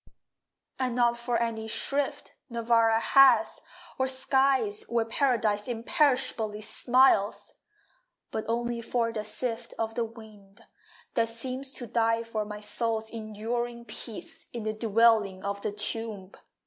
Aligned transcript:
And 0.79 0.95
not 0.95 1.15
for 1.15 1.37
any 1.37 1.67
shrift 1.67 2.33
Nirvana 2.49 2.99
has, 2.99 3.61
or 3.99 4.07
skies 4.07 4.83
Where 4.89 5.05
Paradise 5.05 5.67
imperishably 5.67 6.61
smiles. 6.61 7.53
But 8.31 8.45
only 8.47 8.81
for 8.81 9.13
the 9.13 9.23
sift 9.23 9.75
Of 9.77 9.93
the 9.93 10.05
wind, 10.05 10.65
that 11.13 11.29
seems 11.29 11.73
to 11.73 11.85
die 11.85 12.23
for 12.23 12.45
My 12.45 12.61
soul's 12.61 13.11
enduring 13.11 13.85
peace 13.85 14.47
In 14.53 14.63
the 14.63 14.73
dwelling 14.73 15.43
of 15.45 15.61
the 15.61 15.71
Tomb. 15.71 16.31